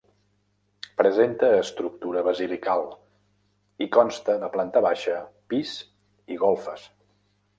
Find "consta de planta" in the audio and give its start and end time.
3.97-4.83